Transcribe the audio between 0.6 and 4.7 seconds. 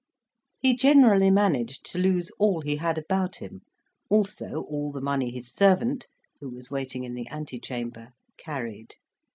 generally managed to lose all he had about him, also